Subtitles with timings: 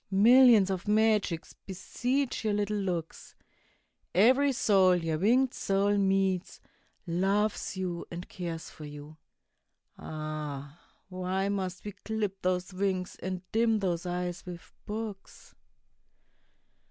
[0.09, 3.35] Millions of magics beseech your little looks;
[4.15, 6.59] Every soul your winged soul meets,
[7.05, 9.17] loves you and cares for you.
[9.99, 10.81] Ah!
[11.09, 15.53] why must we clip those wings and dim those eyes with books?